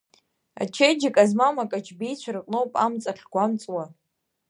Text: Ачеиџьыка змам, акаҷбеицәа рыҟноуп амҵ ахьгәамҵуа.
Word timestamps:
Ачеиџьыка 0.61 1.23
змам, 1.29 1.55
акаҷбеицәа 1.63 2.31
рыҟноуп 2.35 2.71
амҵ 2.85 3.03
ахьгәамҵуа. 3.11 3.83